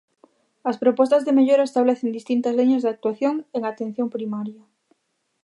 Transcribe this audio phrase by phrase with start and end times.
[0.69, 4.61] As propostas de mellora establecen distintas liñas de actuación en atención primaria.